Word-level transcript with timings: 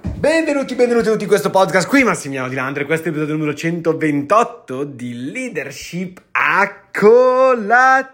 Benvenuti, 0.00 0.74
benvenuti 0.74 1.08
tutti 1.08 1.22
in 1.22 1.28
questo 1.28 1.50
podcast. 1.50 1.86
Qui 1.86 2.02
Massimiliano 2.02 2.48
Di 2.48 2.56
Landre, 2.56 2.84
questo 2.84 3.04
è 3.04 3.10
l'episodio 3.10 3.34
numero 3.34 3.54
128 3.54 4.84
di 4.84 5.30
Leadership 5.30 6.20
a 6.32 6.86
colazione. 6.90 8.08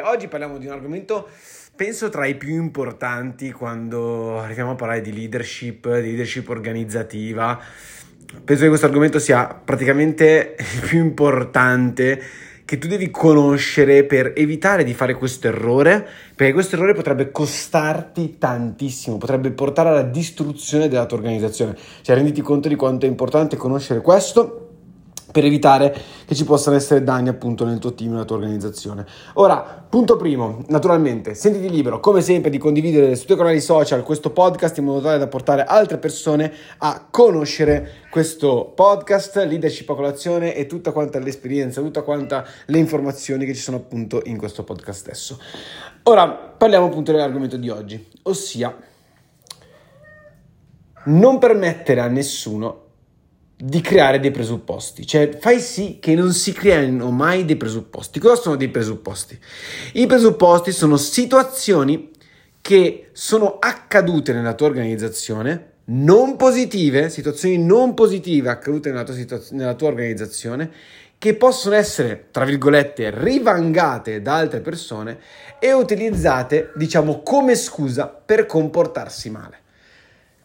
Oggi 0.00 0.28
parliamo 0.28 0.58
di 0.58 0.66
un 0.66 0.72
argomento, 0.72 1.28
penso, 1.74 2.08
tra 2.08 2.26
i 2.26 2.36
più 2.36 2.54
importanti 2.54 3.50
quando 3.50 4.38
arriviamo 4.38 4.70
a 4.72 4.74
parlare 4.76 5.00
di 5.00 5.12
leadership, 5.12 5.92
di 5.96 6.08
leadership 6.08 6.48
organizzativa. 6.48 7.58
Penso 8.44 8.62
che 8.62 8.68
questo 8.68 8.86
argomento 8.86 9.18
sia 9.18 9.46
praticamente 9.46 10.56
il 10.74 10.80
più 10.86 10.98
importante 10.98 12.22
che 12.66 12.78
tu 12.78 12.88
devi 12.88 13.12
conoscere 13.12 14.04
per 14.04 14.32
evitare 14.34 14.82
di 14.82 14.92
fare 14.92 15.14
questo 15.14 15.46
errore, 15.46 16.04
perché 16.34 16.52
questo 16.52 16.74
errore 16.74 16.94
potrebbe 16.94 17.30
costarti 17.30 18.38
tantissimo, 18.38 19.18
potrebbe 19.18 19.52
portare 19.52 19.88
alla 19.90 20.02
distruzione 20.02 20.88
della 20.88 21.06
tua 21.06 21.18
organizzazione. 21.18 21.76
Cioè, 22.02 22.16
renditi 22.16 22.42
conto 22.42 22.68
di 22.68 22.74
quanto 22.74 23.06
è 23.06 23.08
importante 23.08 23.56
conoscere 23.56 24.00
questo 24.00 24.65
per 25.36 25.44
evitare 25.44 25.94
che 26.24 26.34
ci 26.34 26.44
possano 26.46 26.76
essere 26.76 27.02
danni 27.02 27.28
appunto 27.28 27.66
nel 27.66 27.78
tuo 27.78 27.92
team, 27.92 28.12
nella 28.12 28.24
tua 28.24 28.36
organizzazione. 28.36 29.04
Ora, 29.34 29.84
punto 29.86 30.16
primo, 30.16 30.64
naturalmente, 30.68 31.34
sentiti 31.34 31.68
libero 31.68 32.00
come 32.00 32.22
sempre 32.22 32.48
di 32.48 32.56
condividere 32.56 33.14
sui 33.16 33.26
tuoi 33.26 33.36
canali 33.36 33.60
social 33.60 34.02
questo 34.02 34.30
podcast 34.30 34.78
in 34.78 34.84
modo 34.84 35.02
tale 35.02 35.18
da 35.18 35.26
portare 35.26 35.64
altre 35.64 35.98
persone 35.98 36.50
a 36.78 37.06
conoscere 37.10 38.04
questo 38.08 38.72
podcast, 38.74 39.36
leadership 39.36 39.90
a 39.90 39.94
colazione 39.94 40.54
e 40.54 40.64
tutta 40.64 40.90
quanta 40.90 41.18
l'esperienza, 41.18 41.82
tutta 41.82 42.00
quanta 42.00 42.42
le 42.64 42.78
informazioni 42.78 43.44
che 43.44 43.52
ci 43.52 43.60
sono 43.60 43.76
appunto 43.76 44.22
in 44.24 44.38
questo 44.38 44.64
podcast 44.64 44.98
stesso. 44.98 45.38
Ora, 46.04 46.28
parliamo 46.28 46.86
appunto 46.86 47.12
dell'argomento 47.12 47.58
di 47.58 47.68
oggi, 47.68 48.08
ossia 48.22 48.74
non 51.04 51.38
permettere 51.38 52.00
a 52.00 52.06
nessuno 52.06 52.84
di 53.58 53.80
creare 53.80 54.20
dei 54.20 54.30
presupposti, 54.30 55.06
cioè 55.06 55.38
fai 55.40 55.60
sì 55.60 55.96
che 55.98 56.14
non 56.14 56.32
si 56.32 56.52
creino 56.52 57.10
mai 57.10 57.46
dei 57.46 57.56
presupposti. 57.56 58.20
Cosa 58.20 58.40
sono 58.40 58.56
dei 58.56 58.68
presupposti? 58.68 59.38
I 59.94 60.06
presupposti 60.06 60.72
sono 60.72 60.98
situazioni 60.98 62.10
che 62.60 63.08
sono 63.12 63.56
accadute 63.58 64.34
nella 64.34 64.52
tua 64.52 64.66
organizzazione, 64.66 65.70
non 65.86 66.36
positive, 66.36 67.08
situazioni 67.08 67.56
non 67.58 67.94
positive 67.94 68.50
accadute 68.50 68.90
nella 68.90 69.04
tua, 69.04 69.14
situaz- 69.14 69.52
nella 69.52 69.74
tua 69.74 69.88
organizzazione, 69.88 70.70
che 71.16 71.34
possono 71.34 71.76
essere, 71.76 72.26
tra 72.30 72.44
virgolette, 72.44 73.10
rivangate 73.10 74.20
da 74.20 74.36
altre 74.36 74.60
persone 74.60 75.18
e 75.58 75.72
utilizzate, 75.72 76.72
diciamo, 76.74 77.22
come 77.22 77.54
scusa 77.54 78.06
per 78.08 78.44
comportarsi 78.44 79.30
male. 79.30 79.60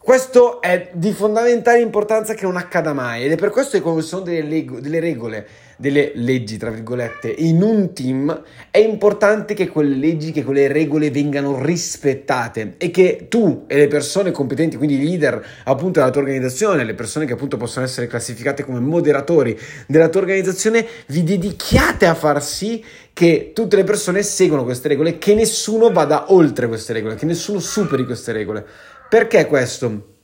Questo 0.04 0.60
è 0.60 0.90
di 0.94 1.12
fondamentale 1.12 1.78
importanza 1.78 2.34
che 2.34 2.42
non 2.42 2.56
accada 2.56 2.92
mai 2.92 3.24
ed 3.24 3.30
è 3.30 3.36
per 3.36 3.50
questo 3.50 3.76
che 3.76 3.82
quando 3.84 4.02
ci 4.02 4.08
sono 4.08 4.22
delle, 4.22 4.42
leg- 4.42 4.80
delle, 4.80 4.98
regole, 4.98 5.46
delle 5.76 6.10
leggi, 6.16 6.56
tra 6.56 6.70
virgolette, 6.70 7.28
in 7.30 7.62
un 7.62 7.92
team, 7.92 8.42
è 8.72 8.78
importante 8.78 9.54
che 9.54 9.68
quelle 9.68 9.94
leggi, 9.94 10.32
che 10.32 10.42
quelle 10.42 10.66
regole 10.66 11.12
vengano 11.12 11.64
rispettate 11.64 12.74
e 12.78 12.90
che 12.90 13.26
tu 13.28 13.62
e 13.68 13.76
le 13.76 13.86
persone 13.86 14.32
competenti, 14.32 14.76
quindi 14.76 14.96
i 14.96 15.04
leader 15.04 15.40
appunto 15.66 16.00
della 16.00 16.10
tua 16.10 16.22
organizzazione, 16.22 16.82
le 16.82 16.94
persone 16.94 17.24
che 17.24 17.34
appunto 17.34 17.56
possono 17.56 17.84
essere 17.84 18.08
classificate 18.08 18.64
come 18.64 18.80
moderatori 18.80 19.56
della 19.86 20.08
tua 20.08 20.22
organizzazione, 20.22 20.84
vi 21.06 21.22
dedichiate 21.22 22.06
a 22.06 22.16
far 22.16 22.42
sì 22.42 22.84
che 23.12 23.52
tutte 23.54 23.76
le 23.76 23.84
persone 23.84 24.22
seguano 24.22 24.64
queste 24.64 24.88
regole, 24.88 25.18
che 25.18 25.34
nessuno 25.34 25.92
vada 25.92 26.32
oltre 26.32 26.66
queste 26.66 26.92
regole, 26.92 27.14
che 27.14 27.26
nessuno 27.26 27.60
superi 27.60 28.04
queste 28.04 28.32
regole. 28.32 28.66
Perché 29.12 29.44
questo? 29.44 30.14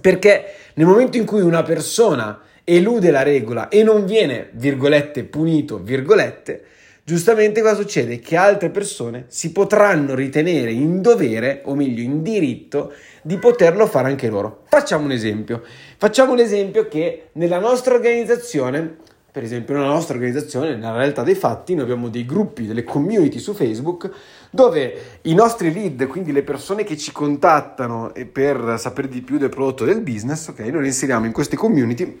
Perché 0.00 0.54
nel 0.74 0.88
momento 0.88 1.16
in 1.16 1.24
cui 1.24 1.40
una 1.40 1.62
persona 1.62 2.40
elude 2.64 3.12
la 3.12 3.22
regola 3.22 3.68
e 3.68 3.84
non 3.84 4.06
viene, 4.06 4.48
virgolette, 4.54 5.22
punito, 5.22 5.78
virgolette, 5.78 6.64
giustamente 7.04 7.60
cosa 7.60 7.76
succede? 7.76 8.18
Che 8.18 8.34
altre 8.34 8.70
persone 8.70 9.26
si 9.28 9.52
potranno 9.52 10.16
ritenere 10.16 10.72
in 10.72 11.00
dovere, 11.00 11.60
o 11.66 11.76
meglio 11.76 12.02
in 12.02 12.24
diritto, 12.24 12.92
di 13.22 13.38
poterlo 13.38 13.86
fare 13.86 14.08
anche 14.08 14.28
loro. 14.28 14.64
Facciamo 14.66 15.04
un 15.04 15.12
esempio. 15.12 15.62
Facciamo 15.96 16.34
l'esempio 16.34 16.88
che 16.88 17.28
nella 17.34 17.60
nostra 17.60 17.94
organizzazione 17.94 18.96
per 19.34 19.42
esempio 19.42 19.74
nella 19.74 19.88
nostra 19.88 20.14
organizzazione, 20.14 20.76
nella 20.76 20.96
realtà 20.96 21.24
dei 21.24 21.34
fatti, 21.34 21.74
noi 21.74 21.82
abbiamo 21.82 22.08
dei 22.08 22.24
gruppi, 22.24 22.68
delle 22.68 22.84
community 22.84 23.40
su 23.40 23.52
Facebook 23.52 24.08
dove 24.48 25.18
i 25.22 25.34
nostri 25.34 25.72
lead, 25.72 26.06
quindi 26.06 26.30
le 26.30 26.44
persone 26.44 26.84
che 26.84 26.96
ci 26.96 27.10
contattano 27.10 28.12
per 28.30 28.76
sapere 28.78 29.08
di 29.08 29.22
più 29.22 29.36
del 29.36 29.48
prodotto 29.48 29.84
del 29.84 30.02
business, 30.02 30.46
ok, 30.46 30.60
noi 30.60 30.82
li 30.82 30.86
inseriamo 30.86 31.26
in 31.26 31.32
queste 31.32 31.56
community 31.56 32.16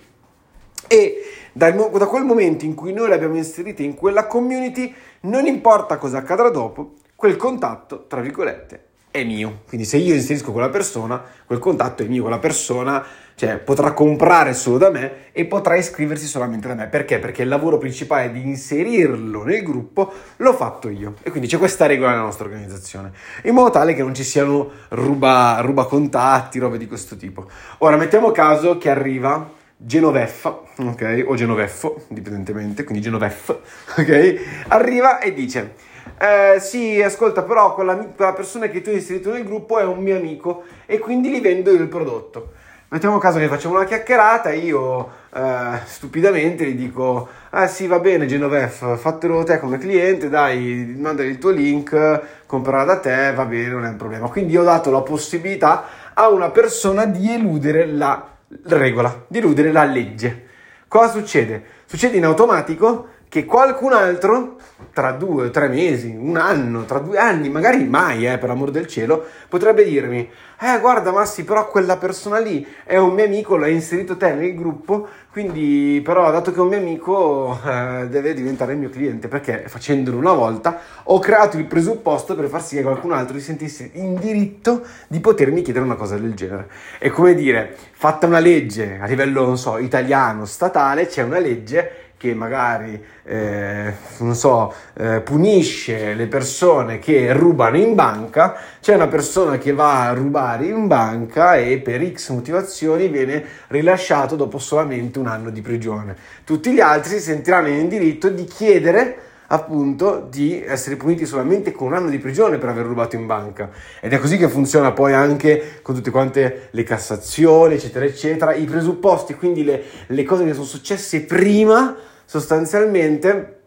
e 0.88 1.22
da, 1.52 1.70
da 1.70 2.06
quel 2.06 2.24
momento 2.24 2.64
in 2.64 2.74
cui 2.74 2.92
noi 2.92 3.06
le 3.06 3.14
abbiamo 3.14 3.36
inserite 3.36 3.84
in 3.84 3.94
quella 3.94 4.26
community, 4.26 4.92
non 5.20 5.46
importa 5.46 5.98
cosa 5.98 6.18
accadrà 6.18 6.50
dopo, 6.50 6.94
quel 7.14 7.36
contatto, 7.36 8.06
tra 8.08 8.20
virgolette, 8.22 8.86
è 9.14 9.22
mio. 9.22 9.60
Quindi 9.68 9.86
se 9.86 9.96
io 9.98 10.12
inserisco 10.12 10.50
quella 10.50 10.70
persona, 10.70 11.22
quel 11.46 11.60
contatto 11.60 12.02
è 12.02 12.06
mio, 12.06 12.22
quella 12.22 12.40
persona 12.40 13.06
cioè, 13.36 13.58
potrà 13.58 13.92
comprare 13.92 14.54
solo 14.54 14.76
da 14.76 14.90
me 14.90 15.30
e 15.30 15.44
potrà 15.44 15.76
iscriversi 15.76 16.26
solamente 16.26 16.66
da 16.66 16.74
me. 16.74 16.88
Perché? 16.88 17.20
Perché 17.20 17.42
il 17.42 17.48
lavoro 17.48 17.78
principale 17.78 18.32
di 18.32 18.40
inserirlo 18.40 19.44
nel 19.44 19.62
gruppo 19.62 20.12
l'ho 20.38 20.52
fatto 20.52 20.88
io. 20.88 21.14
E 21.22 21.30
quindi 21.30 21.46
c'è 21.46 21.58
questa 21.58 21.86
regola 21.86 22.10
nella 22.10 22.22
nostra 22.22 22.46
organizzazione, 22.46 23.12
in 23.44 23.54
modo 23.54 23.70
tale 23.70 23.94
che 23.94 24.02
non 24.02 24.16
ci 24.16 24.24
siano 24.24 24.68
ruba, 24.88 25.60
ruba 25.60 25.84
contatti, 25.84 26.58
robe 26.58 26.76
di 26.76 26.88
questo 26.88 27.16
tipo. 27.16 27.48
Ora 27.78 27.96
mettiamo 27.96 28.32
caso 28.32 28.78
che 28.78 28.90
arriva 28.90 29.48
Genoveffa, 29.76 30.60
ok? 30.78 31.22
O 31.26 31.36
Genoveffo, 31.36 32.06
dipendentemente, 32.08 32.82
quindi 32.82 33.00
Genovef, 33.00 33.48
ok? 33.96 34.64
Arriva 34.68 35.20
e 35.20 35.32
dice 35.32 35.92
eh, 36.18 36.60
sì, 36.60 37.02
ascolta, 37.02 37.42
però 37.42 37.74
quella, 37.74 37.96
quella, 37.96 38.32
persona 38.32 38.68
che 38.68 38.82
tu 38.82 38.90
hai 38.90 38.96
inserito 38.96 39.32
nel 39.32 39.44
gruppo 39.44 39.78
è 39.78 39.84
un 39.84 39.98
mio 39.98 40.16
amico 40.16 40.62
e 40.86 40.98
quindi 40.98 41.30
gli 41.30 41.40
vendo 41.40 41.70
il 41.70 41.88
prodotto. 41.88 42.52
Mettiamo 42.88 43.18
caso 43.18 43.38
che 43.38 43.48
facciamo 43.48 43.74
una 43.74 43.84
chiacchierata, 43.84 44.52
io 44.52 45.10
eh, 45.34 45.80
stupidamente 45.84 46.64
gli 46.64 46.76
dico, 46.76 47.28
ah 47.50 47.66
sì 47.66 47.88
va 47.88 47.98
bene 47.98 48.26
Genovef, 48.26 48.96
fatelo 48.98 49.42
te 49.42 49.58
come 49.58 49.78
cliente, 49.78 50.28
dai, 50.28 50.94
mandali 50.96 51.30
il 51.30 51.38
tuo 51.38 51.50
link, 51.50 52.20
comprerà 52.46 52.84
da 52.84 53.00
te, 53.00 53.32
va 53.34 53.44
bene, 53.46 53.66
non 53.66 53.84
è 53.84 53.88
un 53.88 53.96
problema. 53.96 54.28
Quindi 54.28 54.56
ho 54.56 54.62
dato 54.62 54.92
la 54.92 55.00
possibilità 55.00 55.84
a 56.14 56.28
una 56.28 56.50
persona 56.50 57.04
di 57.06 57.32
eludere 57.32 57.86
la 57.86 58.24
regola, 58.66 59.24
di 59.26 59.38
eludere 59.38 59.72
la 59.72 59.84
legge. 59.84 60.46
Cosa 60.86 61.10
succede? 61.10 61.64
Succede 61.86 62.16
in 62.16 62.24
automatico 62.24 63.08
che 63.34 63.44
qualcun 63.46 63.92
altro 63.92 64.58
tra 64.92 65.10
due, 65.10 65.50
tre 65.50 65.66
mesi, 65.66 66.14
un 66.16 66.36
anno, 66.36 66.84
tra 66.84 67.00
due 67.00 67.18
anni, 67.18 67.48
magari 67.48 67.82
mai, 67.82 68.28
eh, 68.28 68.38
per 68.38 68.48
amor 68.48 68.70
del 68.70 68.86
cielo, 68.86 69.24
potrebbe 69.48 69.82
dirmi, 69.82 70.30
eh 70.60 70.78
guarda 70.78 71.10
Massi, 71.10 71.42
però 71.42 71.66
quella 71.68 71.96
persona 71.96 72.38
lì 72.38 72.64
è 72.84 72.96
un 72.96 73.12
mio 73.12 73.24
amico, 73.24 73.56
l'hai 73.56 73.72
inserito 73.72 74.16
te 74.16 74.32
nel 74.34 74.54
gruppo, 74.54 75.08
quindi 75.32 76.00
però 76.04 76.30
dato 76.30 76.52
che 76.52 76.58
è 76.58 76.60
un 76.60 76.68
mio 76.68 76.78
amico 76.78 77.58
eh, 77.66 78.06
deve 78.08 78.34
diventare 78.34 78.74
il 78.74 78.78
mio 78.78 78.88
cliente, 78.88 79.26
perché 79.26 79.64
facendolo 79.66 80.16
una 80.16 80.32
volta 80.32 80.78
ho 81.02 81.18
creato 81.18 81.58
il 81.58 81.64
presupposto 81.64 82.36
per 82.36 82.46
far 82.46 82.62
sì 82.62 82.76
che 82.76 82.82
qualcun 82.82 83.10
altro 83.10 83.36
si 83.36 83.42
sentisse 83.42 83.90
in 83.94 84.14
diritto 84.14 84.82
di 85.08 85.18
potermi 85.18 85.62
chiedere 85.62 85.84
una 85.84 85.96
cosa 85.96 86.16
del 86.16 86.34
genere. 86.34 86.68
È 87.00 87.08
come 87.08 87.34
dire, 87.34 87.74
fatta 87.90 88.28
una 88.28 88.38
legge 88.38 89.00
a 89.00 89.06
livello, 89.06 89.44
non 89.44 89.58
so, 89.58 89.78
italiano, 89.78 90.44
statale, 90.44 91.08
c'è 91.08 91.24
una 91.24 91.40
legge 91.40 92.03
che 92.24 92.32
magari, 92.32 92.98
eh, 93.24 93.92
non 94.20 94.34
so, 94.34 94.72
eh, 94.96 95.20
punisce 95.20 96.14
le 96.14 96.26
persone 96.26 96.98
che 96.98 97.34
rubano 97.34 97.76
in 97.76 97.94
banca, 97.94 98.56
c'è 98.80 98.94
una 98.94 99.08
persona 99.08 99.58
che 99.58 99.74
va 99.74 100.08
a 100.08 100.14
rubare 100.14 100.64
in 100.64 100.86
banca 100.86 101.56
e 101.56 101.80
per 101.80 102.02
X 102.10 102.30
motivazioni 102.30 103.08
viene 103.08 103.44
rilasciato 103.66 104.36
dopo 104.36 104.56
solamente 104.56 105.18
un 105.18 105.26
anno 105.26 105.50
di 105.50 105.60
prigione. 105.60 106.16
Tutti 106.44 106.72
gli 106.72 106.80
altri 106.80 107.10
si 107.10 107.20
sentiranno 107.20 107.68
in 107.68 107.88
diritto 107.88 108.30
di 108.30 108.44
chiedere 108.44 109.18
appunto 109.48 110.26
di 110.30 110.62
essere 110.64 110.96
puniti 110.96 111.26
solamente 111.26 111.72
con 111.72 111.88
un 111.88 111.94
anno 111.94 112.08
di 112.08 112.18
prigione 112.18 112.56
per 112.56 112.70
aver 112.70 112.86
rubato 112.86 113.16
in 113.16 113.26
banca 113.26 113.70
ed 114.00 114.14
è 114.14 114.18
così 114.18 114.38
che 114.38 114.48
funziona 114.48 114.92
poi 114.92 115.12
anche 115.12 115.80
con 115.82 115.94
tutte 115.94 116.10
quante 116.10 116.68
le 116.70 116.82
cassazioni 116.82 117.74
eccetera 117.74 118.06
eccetera 118.06 118.54
i 118.54 118.64
presupposti 118.64 119.34
quindi 119.34 119.62
le, 119.62 119.82
le 120.06 120.24
cose 120.24 120.46
che 120.46 120.54
sono 120.54 120.64
successe 120.64 121.20
prima 121.24 121.94
sostanzialmente 122.24 123.60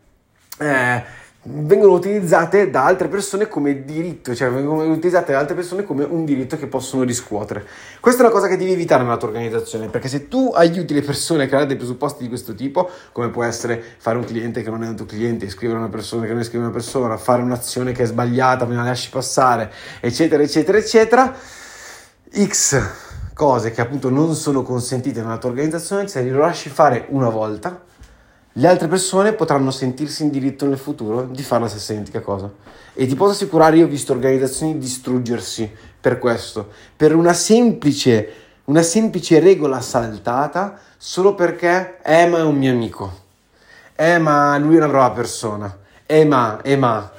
eh, 0.60 1.04
vengono 1.50 1.94
utilizzate 1.94 2.70
da 2.70 2.86
altre 2.86 3.08
persone 3.08 3.48
come 3.48 3.86
diritto, 3.86 4.36
cioè 4.36 4.50
vengono 4.50 4.84
utilizzate 4.84 5.32
da 5.32 5.40
altre 5.40 5.56
persone 5.56 5.84
come 5.84 6.04
un 6.04 6.26
diritto 6.26 6.58
che 6.58 6.68
possono 6.68 7.04
riscuotere. 7.04 7.66
Questa 8.00 8.22
è 8.22 8.26
una 8.26 8.34
cosa 8.34 8.48
che 8.48 8.58
devi 8.58 8.74
evitare 8.74 9.04
nella 9.04 9.18
tua 9.18 9.30
organizzazione, 9.30 9.88
perché 9.88 10.08
se 10.10 10.28
tu 10.28 10.52
aiuti 10.54 10.94
le 10.94 11.02
persone 11.02 11.44
a 11.44 11.48
creare 11.48 11.66
dei 11.66 11.78
presupposti 11.78 12.24
di 12.24 12.30
questo 12.30 12.54
tipo, 12.54 12.90
come 13.12 13.30
può 13.30 13.44
essere 13.44 13.82
fare 13.98 14.18
un 14.18 14.26
cliente 14.26 14.62
che 14.62 14.70
non 14.70 14.84
è 14.84 14.88
un 14.88 14.96
tuo 14.96 15.06
cliente, 15.06 15.46
iscrivere 15.46 15.80
una 15.80 15.90
persona 15.90 16.26
che 16.26 16.32
non 16.32 16.42
iscrive 16.42 16.66
una 16.66 16.74
persona, 16.74 17.18
fare 17.18 17.42
un'azione 17.42 17.94
che 17.94 18.04
è 18.04 18.06
sbagliata, 18.06 18.66
me 18.66 18.76
la 18.76 18.84
lasci 18.84 19.10
passare, 19.10 19.72
eccetera, 20.02 20.44
eccetera, 20.44 20.78
eccetera, 20.78 21.36
X 22.30 22.82
cose 23.34 23.72
che 23.72 23.82
appunto 23.82 24.10
non 24.10 24.34
sono 24.34 24.64
consentite 24.64 25.22
nella 25.22 25.38
tua 25.38 25.50
organizzazione, 25.50 26.08
se 26.08 26.24
lo 26.24 26.40
lasci 26.40 26.70
fare 26.70 27.06
una 27.10 27.30
volta, 27.30 27.86
le 28.58 28.68
altre 28.68 28.88
persone 28.88 29.34
potranno 29.34 29.70
sentirsi 29.70 30.24
in 30.24 30.32
diritto 30.32 30.66
nel 30.66 30.80
futuro 30.80 31.24
di 31.24 31.44
fare 31.44 31.64
la 31.64 31.70
stessa 31.70 31.94
identica 31.94 32.22
cosa. 32.22 32.52
E 32.94 33.06
ti 33.06 33.16
posso 33.16 33.32
assicurare, 33.32 33.78
io 33.78 33.86
ho 33.86 33.90
visto 33.90 34.14
organizzazioni 34.14 34.80
distruggersi 34.80 35.72
per 36.02 36.18
questo, 36.18 36.70
per 36.96 37.14
una 37.14 37.34
semplice, 37.34 38.30
una 38.66 38.82
semplice 38.82 39.40
regola 39.40 39.80
saltata 39.80 40.80
solo 40.98 41.36
perché, 41.36 42.00
eh 42.04 42.26
ma 42.26 42.40
è 42.40 42.44
un 42.44 42.58
mio 42.58 42.72
amico, 42.72 43.26
eh 43.96 44.18
ma 44.18 44.58
lui 44.58 44.76
è 44.76 44.78
una 44.78 44.88
brava 44.88 45.12
persona, 45.12 45.78
eh 46.06 46.26
ma, 46.26 46.60
ma. 46.78 47.12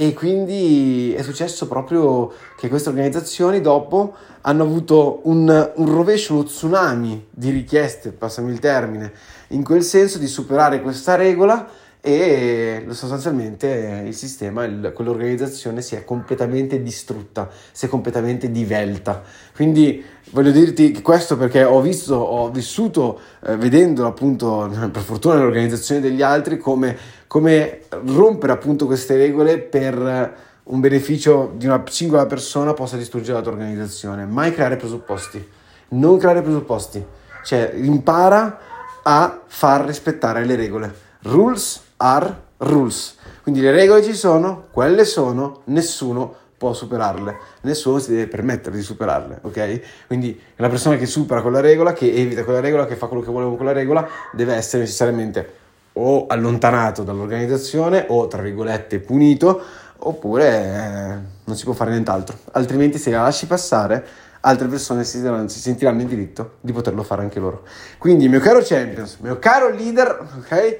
E 0.00 0.14
quindi 0.14 1.12
è 1.12 1.22
successo 1.22 1.66
proprio 1.66 2.32
che 2.56 2.68
queste 2.68 2.88
organizzazioni 2.88 3.60
dopo 3.60 4.14
hanno 4.42 4.62
avuto 4.62 5.22
un, 5.24 5.72
un 5.74 5.92
rovescio, 5.92 6.34
uno 6.34 6.44
tsunami 6.44 7.26
di 7.28 7.50
richieste, 7.50 8.12
passami 8.12 8.52
il 8.52 8.60
termine, 8.60 9.12
in 9.48 9.64
quel 9.64 9.82
senso 9.82 10.18
di 10.18 10.28
superare 10.28 10.82
questa 10.82 11.16
regola 11.16 11.68
e 12.00 12.86
sostanzialmente 12.90 14.04
il 14.06 14.14
sistema, 14.14 14.64
il, 14.64 14.92
quell'organizzazione 14.94 15.82
si 15.82 15.96
è 15.96 16.04
completamente 16.04 16.80
distrutta, 16.80 17.50
si 17.72 17.86
è 17.86 17.88
completamente 17.88 18.52
divelta. 18.52 19.22
Quindi 19.52 20.04
voglio 20.30 20.52
dirti 20.52 21.02
questo 21.02 21.36
perché 21.36 21.64
ho 21.64 21.80
visto, 21.80 22.14
ho 22.14 22.50
vissuto 22.50 23.18
eh, 23.44 23.56
vedendo 23.56 24.06
appunto 24.06 24.70
per 24.92 25.02
fortuna 25.02 25.34
nell'organizzazione 25.34 26.00
degli 26.00 26.22
altri 26.22 26.58
come, 26.58 26.96
come 27.28 27.82
rompere 28.06 28.52
appunto 28.52 28.86
queste 28.86 29.16
regole 29.16 29.58
per 29.58 30.46
un 30.64 30.80
beneficio 30.80 31.52
di 31.54 31.66
una 31.66 31.82
singola 31.88 32.26
persona 32.26 32.74
possa 32.74 32.96
distruggere 32.96 33.34
la 33.34 33.42
tua 33.42 33.52
organizzazione. 33.52 34.26
Mai 34.26 34.52
creare 34.52 34.76
presupposti, 34.76 35.46
non 35.90 36.18
creare 36.18 36.42
presupposti, 36.42 37.04
cioè 37.44 37.72
impara 37.74 38.58
a 39.02 39.42
far 39.46 39.84
rispettare 39.84 40.44
le 40.44 40.56
regole. 40.56 40.94
Rules 41.22 41.80
are 41.98 42.46
rules. 42.58 43.16
Quindi 43.42 43.60
le 43.60 43.70
regole 43.70 44.02
ci 44.02 44.14
sono, 44.14 44.66
quelle 44.70 45.04
sono, 45.04 45.60
nessuno 45.64 46.34
può 46.58 46.72
superarle, 46.72 47.36
nessuno 47.62 47.98
si 48.00 48.10
deve 48.10 48.26
permettere 48.26 48.74
di 48.74 48.82
superarle, 48.82 49.38
ok? 49.42 50.06
Quindi 50.08 50.38
la 50.56 50.68
persona 50.68 50.96
che 50.96 51.06
supera 51.06 51.40
quella 51.40 51.60
regola, 51.60 51.92
che 51.92 52.12
evita 52.12 52.42
quella 52.42 52.60
regola, 52.60 52.84
che 52.84 52.96
fa 52.96 53.06
quello 53.06 53.22
che 53.22 53.30
vuole 53.30 53.46
con 53.46 53.56
quella 53.56 53.72
regola, 53.72 54.06
deve 54.32 54.54
essere 54.54 54.82
necessariamente 54.82 55.66
o 55.98 56.26
allontanato 56.26 57.02
dall'organizzazione 57.02 58.06
o, 58.08 58.28
tra 58.28 58.40
virgolette, 58.40 59.00
punito, 59.00 59.60
oppure 59.98 60.46
eh, 60.46 61.18
non 61.44 61.56
si 61.56 61.64
può 61.64 61.72
fare 61.72 61.90
nient'altro. 61.90 62.36
Altrimenti 62.52 62.98
se 62.98 63.10
la 63.10 63.22
lasci 63.22 63.46
passare, 63.46 64.06
altre 64.40 64.68
persone 64.68 65.04
si, 65.04 65.20
si, 65.46 65.58
sentiranno 65.58 66.00
in 66.00 66.08
diritto 66.08 66.56
di 66.60 66.72
poterlo 66.72 67.02
fare 67.02 67.22
anche 67.22 67.40
loro. 67.40 67.64
Quindi, 67.98 68.28
mio 68.28 68.40
caro 68.40 68.60
Champions, 68.62 69.16
mio 69.20 69.38
caro 69.38 69.70
leader, 69.70 70.28
ok? 70.38 70.78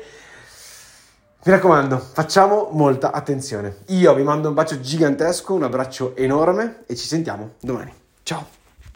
Mi 1.45 1.53
raccomando, 1.53 1.99
facciamo 1.99 2.69
molta 2.73 3.11
attenzione. 3.13 3.79
Io 3.87 4.15
vi 4.15 4.23
mando 4.23 4.49
un 4.49 4.55
bacio 4.55 4.81
gigantesco, 4.81 5.55
un 5.55 5.65
abbraccio 5.65 6.15
enorme 6.17 6.83
e 6.87 6.95
ci 6.95 7.07
sentiamo 7.07 7.53
domani. 7.61 7.93
Ciao! 8.23 8.58